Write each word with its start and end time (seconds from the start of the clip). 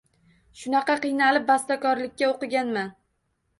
Shunaqa 0.61 0.95
qiynalib 1.03 1.45
bastakorlikka 1.51 2.33
o’qiganman. 2.33 2.93